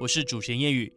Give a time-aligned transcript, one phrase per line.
[0.00, 0.92] 我是主持人叶宇。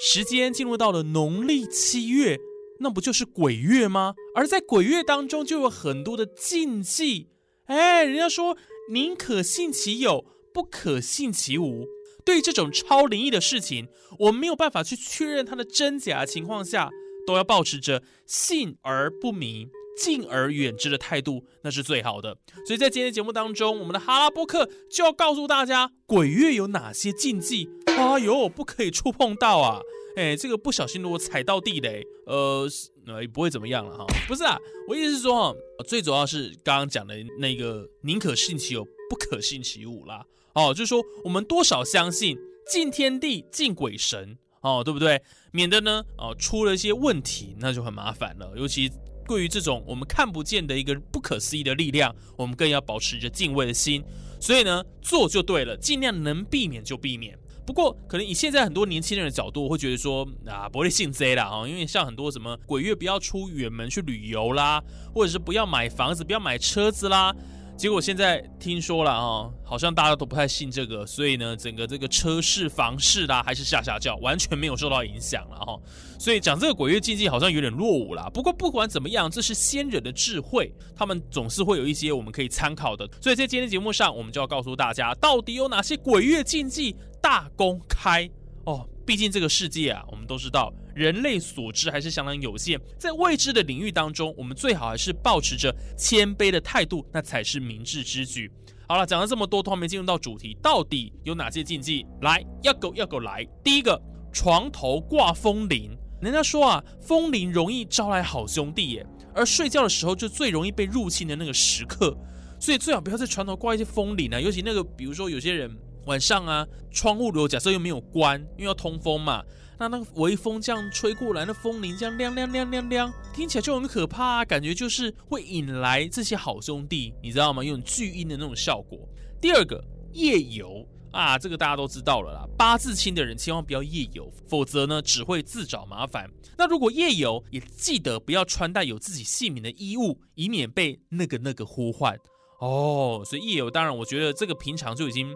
[0.00, 2.36] 时间进入到了农历七月，
[2.80, 4.14] 那不就是鬼月吗？
[4.34, 7.28] 而在鬼月当中，就有很多的禁忌。
[7.66, 8.56] 哎，人家说
[8.90, 11.86] 宁可信其有，不可信其无。
[12.24, 13.86] 对于这种超灵异的事情，
[14.18, 16.90] 我们没有办法去确认它的真假的情况下，
[17.24, 19.68] 都要保持着信而不迷。
[19.98, 22.38] 敬而远之的态度，那是最好的。
[22.66, 27.68] 所以在今天节目当中，我们的哈拉波克就要告诉大家，鬼月有哪些禁忌。
[28.00, 29.80] 哎呦，不可以触碰到啊！
[30.16, 32.66] 哎，这个不小心如果踩到地雷，呃，
[33.06, 34.06] 呃，也不会怎么样了哈。
[34.26, 35.54] 不是啊，我意思是说，
[35.86, 40.24] 最主要是刚刚讲的那个宁可信其有，不可信其无啦。
[40.54, 42.36] 哦，就是说我们多少相信
[42.70, 45.20] 敬天地，敬鬼神哦，对不对？
[45.52, 48.90] 免得呢，哦，出了一些问题，那就很麻烦了，尤其。
[49.28, 54.02] 对于这种我们看不见的一个不可思议的力量，我们更要保持着敬畏的心。
[54.40, 57.38] 所以呢，做就对了，尽量能避免就避免。
[57.70, 64.82] 不过，可能以现在很多年轻人的角度，会觉得说啊，不会信贼啦啊，因为像很多什么鬼月不要出远门去旅游啦，
[65.14, 67.32] 或者是不要买房子、不要买车子啦。
[67.80, 75.80] 结果现在听说了啊，好像大家都不太信这个，所以呢，整个这个车市、房市啦，还是下下叫，完全没有受到影响了哈。
[76.18, 78.28] 所以讲这个鬼月禁忌好像有点落伍了。
[78.34, 83.08] 不过不管怎么样，这是先人的智慧，他们总是会有一些我们可以参考的。
[83.18, 88.28] 所以在今天节目上，我们就要告诉大家，到底有哪些鬼月禁忌大公开
[88.66, 88.86] 哦。
[89.06, 92.80] 毕竟这个世界啊，我们都知道，人类所知还是相当有限。
[92.98, 98.50] 在未知的领域当中，我们最好还是保持着谦卑的态度，那才是明智之举。
[98.88, 102.06] 好了，讲了这么多，都还没进入到主题，到底有哪些禁忌？
[102.22, 103.46] 来，要狗要狗来。
[103.62, 104.00] 第一个，
[104.32, 105.96] 床头挂风铃。
[106.20, 112.16] 人家说啊，风铃容易招来好兄弟耶，而睡觉的时候就最容易被入侵的那个时刻，
[112.58, 115.70] 所以最好不要在床头挂一些风铃啊，尤其那个，比如说有些人。
[116.06, 119.44] 晚上啊，窗户如果假设又没有关，因为要通风嘛，
[119.80, 127.64] 那那个微风这样吹过来，那风铃这样亮亮亮亮亮，听起来就很可怕啊，感觉就是会引来这些好兄弟，你知道吗？
[127.64, 128.98] 用巨音的那种效果。
[129.40, 129.82] 第二个
[130.12, 136.30] 夜游啊，这个大家都知道了啦，八字轻的人千万不要夜游，否则呢只会自找麻烦。
[136.58, 142.14] 那如果夜游，也记得不要穿戴有自己姓名的衣物，以免被那个那个呼唤。
[142.60, 145.34] 哦，所以夜游当然，我觉得这个平常就已经，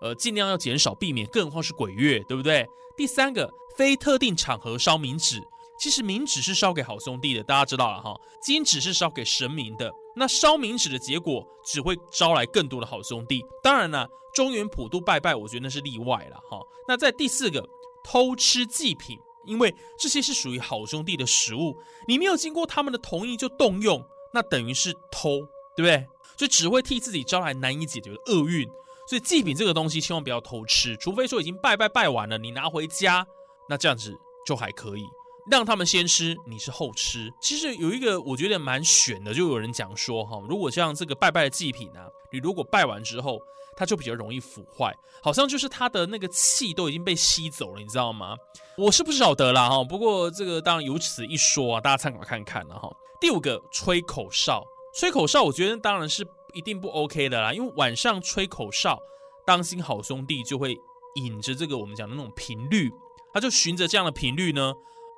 [0.00, 2.66] 呃，尽量要减少避免，更何况是鬼月，对不对？
[2.96, 5.40] 第三个，非特定场合烧冥纸，
[5.78, 8.14] 其实冥纸是烧给好兄弟的，大家知道了哈。
[8.42, 13.44] 金纸是烧给神明的，那烧冥纸的结果只会招来更多的好兄弟。
[13.62, 16.60] 当然了，中原普渡拜拜，我觉得那是例外了哈。
[16.88, 17.64] 那在第四个，
[18.02, 21.76] 偷吃祭品，因为这些是属于好兄弟的食物，
[22.08, 25.38] 你没有经过他们的同意就动用，那等于是偷，
[25.76, 26.06] 对不对？
[26.36, 28.68] 就只会替自己招来难以解决的厄运，
[29.08, 33.26] 所以祭品这个东西千万不要偷吃，除非说已经拜拜拜完了，你拿回家，
[33.68, 34.14] 那这样子
[34.46, 35.04] 就还可以
[35.50, 37.30] 让他们先吃，你是后吃。
[37.40, 43.38] 其实有一个我觉得蛮悬的，就有人讲说哈，如果像这个拜拜的祭品啊，你如果拜完之后，
[43.76, 48.36] 它就比较容易腐坏，好像就是它的那个气都已经被吸走了，你知道吗？
[48.76, 52.90] 我是不晓得啦哈，不过这个当然有此一说啊，大家参考看看了哈。
[53.20, 54.64] 第五个，吹口哨。
[54.94, 58.96] 吹口哨，我觉得当然是一定不 OK 的啦，因为晚上吹口哨，
[59.44, 60.78] 当心好兄弟就会
[61.16, 62.92] 引着这个我们讲的那种频率，
[63.32, 64.72] 他就循着这样的频率呢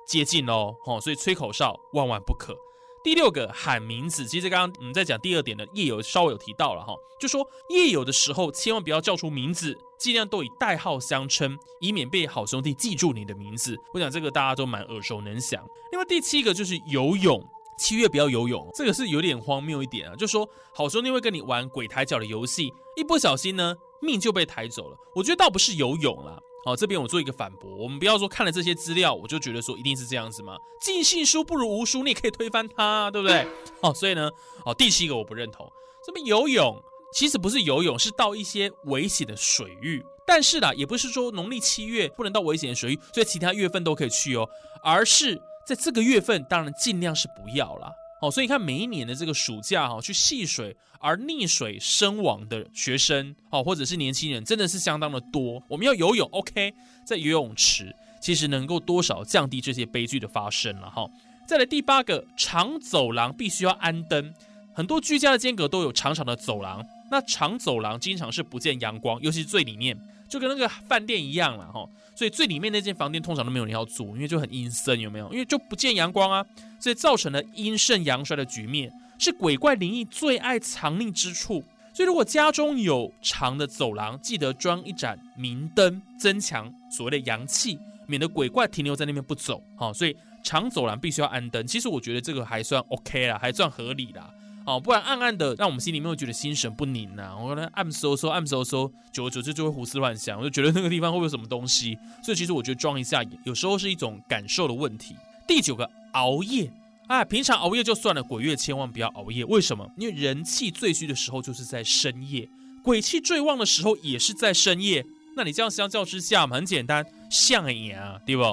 [0.07, 2.55] 接近喽，哦，所以吹口哨万万不可。
[3.03, 13.77] 第六个喊名字，其实刚刚我们在讲第二点的夜游稍微有提到了哈，就说夜游的时候千万不要叫出名字，尽量都以代号相称，以免被好兄弟记住你的名字。
[13.93, 15.63] 我想这个大家都蛮耳熟能详。
[15.91, 17.47] 另外第七个就是游泳。
[17.77, 20.15] 七月不要游泳，这个是有点荒谬一点啊。
[20.15, 24.97] 就说好兄弟会跟你玩鬼抬脚的游戏，一不小心呢，命就被抬走了。
[25.15, 26.39] 我觉得倒不是游泳啦。
[26.65, 30.57] 好，这边我做一个反驳，我们不要说看了这些资料，我就觉得说一定是这样子吗？
[30.81, 33.47] 尽信书不如无书，你也可以推翻它，对不对？
[33.81, 34.29] 好， 所以呢，
[34.65, 35.65] 好，第七个我不认同。
[36.05, 36.81] 这边游泳
[37.13, 40.03] 其实不是游泳，是到一些危险的水域。
[40.25, 44.49] 但是啦，也不是说农历七月不能到危险的水域，所以其他月份都可以去哦，
[44.83, 45.41] 而是。
[45.67, 47.91] 在这个月份，当然尽量是不要啦。
[48.21, 48.31] 哦。
[48.31, 55.61] 所以你看，每一年的这个暑假哈，去戏水而溺水身亡的学生哦，或者是年轻人，真的是相当的多。
[55.67, 56.73] 我们要游泳，OK，
[57.05, 57.93] 在游泳池。
[58.19, 61.05] 其实能够多少降低这些悲剧的发生了哈。
[61.45, 64.33] 再来第八个，长走廊必须要安灯。
[64.73, 71.87] 很多居家的间隔都有长长的走廊，那长走廊经常是不见阳光，尤其是最里面，就跟那个饭店一样了哈。
[72.15, 75.31] 所以最里面那间房间通常都没有人要住，因为就很阴森，有没有？
[75.31, 76.43] 因为就不见阳光啊，
[76.79, 81.63] 所以造成了阴盛阳衰的局面，是鬼怪灵异最爱藏匿之处。
[81.93, 87.77] 所以如果家中有长的走廊，记得装一盏明灯，增强所谓的阳气，
[88.07, 89.61] 免得鬼怪停留在那边不走。
[89.75, 91.65] 好，所以长走廊必须要安灯。
[91.67, 94.27] 其实我觉得这个还算 OK 啦，还算合理啦。
[94.67, 97.33] 哦，不然暗暗的，让我们心里面会觉得心神不宁呐。
[97.39, 101.97] 我可能暗搜搜，暗搜搜，久而久之就会胡思乱想，我就觉得那个地方会不会有什么东西？
[102.21, 105.15] 所以其实我觉得装一下，有时候是一种感受的问题。
[105.47, 106.69] 第九个，熬夜
[107.07, 109.45] 啊，平常熬夜就算了，鬼月千万不要熬夜。
[109.45, 109.89] 为什么？
[109.95, 112.49] 因为人气最虚的时候就是在深夜，
[112.83, 115.05] 鬼气最旺的时候也是在深夜。
[115.37, 118.43] 那你这样相较之下嘛，很简单，像眼啊，对不？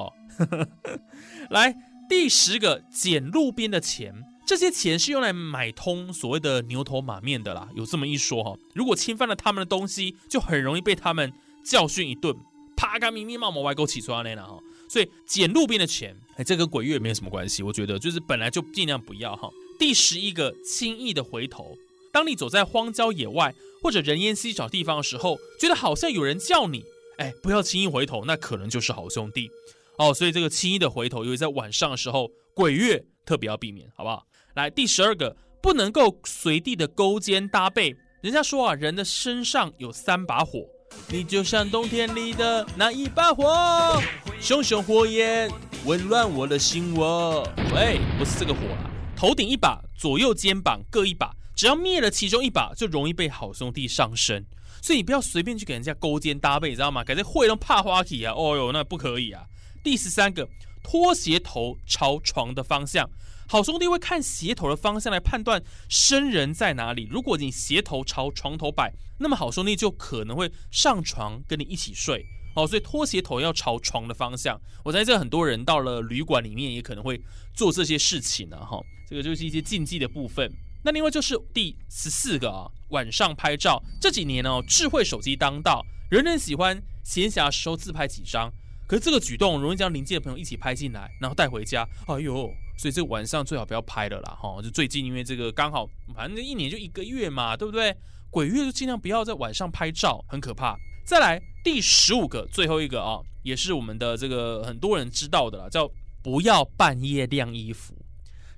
[1.50, 1.74] 来，
[2.08, 4.14] 第十个，捡路边的钱。
[4.46, 8.56] 这些钱是用来买通所谓的牛头马面的啦，有这么一说哈。
[8.74, 11.32] 如果侵犯了他们的东西，就很容易被他们
[11.64, 12.36] 教训一顿，
[12.76, 14.58] 啪嘎咪咪冒毛歪狗起出来了哈。
[14.86, 17.62] 所以捡路边的钱，哎，这跟鬼月没有什么关系。
[17.62, 19.50] 我觉得就是本来就尽量不要哈。
[19.78, 21.76] 第十一个，轻易的回头。
[22.12, 23.52] 当你走在荒郊野外
[23.82, 26.84] 或者人烟稀少地方的时候，觉得好像有人叫你，
[27.16, 29.50] 哎，不要轻易回头，那可能就是好兄弟
[29.96, 30.12] 哦。
[30.12, 34.24] 所以这个轻易的回头，尤其在晚上的时候，鬼月特别要避免，好不好？
[34.54, 37.96] 来第十二个，不能够随地的勾肩搭背。
[38.20, 40.64] 人家说啊，人的身上有三把火，
[41.08, 44.00] 你就像冬天里的那一把火，
[44.40, 45.50] 熊熊火焰
[45.84, 47.42] 温暖我的心窝。
[47.74, 54.46] 喂，不是这个火啊，头顶一把，左右肩膀各一把，只要灭了其中一把，就容易被好兄弟上身。
[54.80, 57.02] 所以你不要随便去给人家勾肩搭背，你知道吗？
[57.02, 58.32] 改这会弄怕花体啊！
[58.36, 59.42] 哦哟，那不可以啊。
[59.84, 60.48] 第十三个，
[60.82, 63.08] 拖鞋头朝床的方向。
[63.46, 67.06] 好兄弟会看鞋头的方向来判断生人在哪里。
[67.10, 72.24] 如果你鞋头朝床头摆，那么好兄弟就可能会上床跟你一起睡。
[72.56, 74.58] 哦，所以拖鞋头要朝床的方向。
[74.82, 77.20] 我猜这很多人到了旅馆里面也可能会
[77.54, 78.56] 做这些事情呢。
[78.56, 80.50] 哈，这个就是一些禁忌的部分。
[80.82, 83.82] 那另外就是第十四个啊，晚上拍照。
[84.00, 88.50] 这几年呢，智慧手机当道，人人喜欢闲暇时候自拍几张。
[88.86, 91.88] 可是这个举动容易将邻近的朋友一起拍进来，然后带回家。
[92.06, 92.52] 哎呦！
[92.76, 94.60] 所以这个晚上最好不要拍了啦，哈！
[94.60, 97.96] 就最近因为这个刚好，反正一年就一个月嘛，对不对？
[98.30, 100.76] 鬼月就尽量不要在晚上拍照，很可怕。
[101.04, 105.88] 再来第十五个，最后一个啊，也是我们的这个很多人知道的啦，叫
[106.20, 107.94] 不要半夜晾衣服。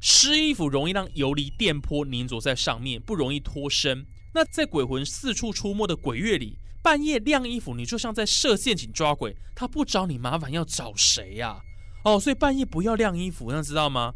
[0.00, 4.06] 湿衣服容易让游离电波凝着在上面，不容易脱身。
[4.32, 11.61] 那在鬼魂四处出没的鬼月里，半夜晾衣服，你就像在设陷阱抓鬼，他不找你麻烦，要找谁呀？
[12.05, 14.15] 哦，所以半夜不要晾衣服，那知道吗？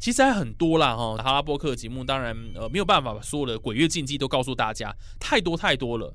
[0.00, 1.14] 其实还很多啦，哈。
[1.18, 4.90] 哈拉波克节目当然呃没有办法把所有的鬼月禁忌都告诉大家，
[5.20, 6.10] 太多太多了。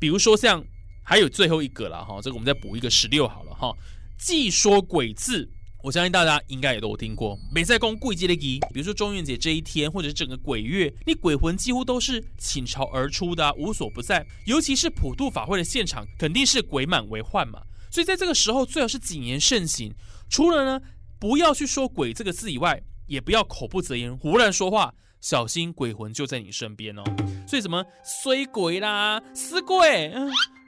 [0.00, 0.60] 比如说像
[1.04, 3.72] 还有最后一个了，哈，这个我们再补一个十六好了，哈。
[4.18, 5.48] 既说鬼字，
[5.82, 7.38] 我相信大家应该也都有听过。
[7.52, 14.26] 美在宫贵节的仪，比如说中元节这一天，或者是整个鬼月，你鬼魂几乎都是倾巢而出的，无所不在。
[14.46, 17.60] 尤其是普渡法会的现场，肯定是鬼满为患嘛。
[17.90, 19.94] 所以在这个时候，最好是谨言慎行。
[20.28, 20.80] 除了呢，
[21.20, 27.04] 不要去说“鬼”这个字以外，也不要口不择言、胡乱说话，小心鬼魂就在你身边哦。
[27.46, 30.12] 所以什么衰鬼啦、死鬼、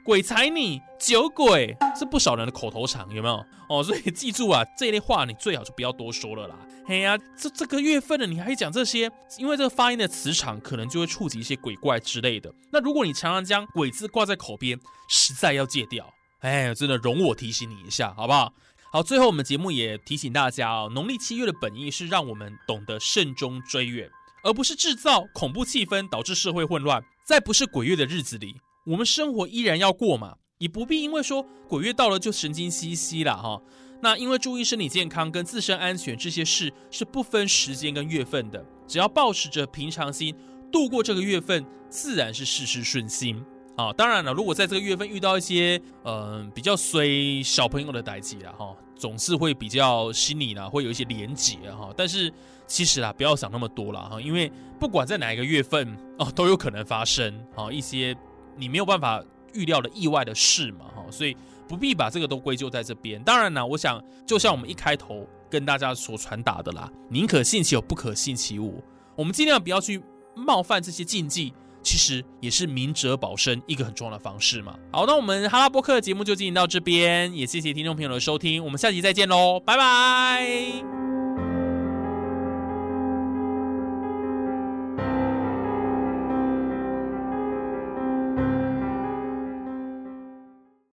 [0.03, 3.45] 鬼踩你、酒鬼，是不少人的口头禅，有没有？
[3.69, 6.55] 哦，所以记住啊，这类话你最好就不要多说了啦。
[6.85, 12.51] 嘿呀，这这个月份了，你还讲这些，因为这个发音的磁场可能就会触及一些鬼怪之类的。
[12.71, 16.11] 那如果你常常将“鬼”字挂在口边，实在要戒掉。
[16.39, 18.51] 哎，真的容我提醒你一下，好不好？
[18.91, 24.09] 好，最后我们节目也提醒大家哦，农历七月的本意是让我们懂得慎终追远，
[24.43, 27.03] 而不是制造恐怖气氛，导致社会混乱。
[27.23, 28.55] 在不是鬼月的日子里，
[28.85, 33.61] 我们生活依然要过嘛，也不必因为说鬼月到了就神经兮兮了哈。
[34.01, 40.33] 那因为注意身体健康跟自身安全这些事是不分时间跟月份的，只要保持着平常心
[40.71, 43.43] 度过这个月份，自然是事事顺心。
[43.75, 51.89] 啊，当然了，如果在这个月份遇到一些嗯比较衰小朋友的代际了哈，总是会比较心里呢会有一些连结哈。
[51.95, 52.31] 但是
[52.67, 58.13] 其实啊，不要想那么多了哈，因为不管在哪一个月份哦，都有可能发生啊一些
[58.55, 61.35] 你没有办法预料的意外的事嘛哈，所以
[61.67, 63.21] 不必把这个都归咎在这边。
[63.23, 68.83] 当然呢，我想就像我们一开头跟大家所传达的啦，宁可信其有，不可信其无。
[69.15, 70.01] 我们尽量不要去
[70.35, 71.53] 冒犯这些禁忌。
[71.81, 74.77] 其实也是明哲保身一个很重要的方式嘛。
[74.91, 81.08] 好，那我们哈拉波克的节目就进行到这边，也谢谢听众朋友的收听，我们下集再见喽，拜拜。